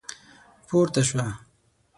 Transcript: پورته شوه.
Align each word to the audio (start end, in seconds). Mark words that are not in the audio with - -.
پورته 0.67 1.01
شوه. 1.09 1.27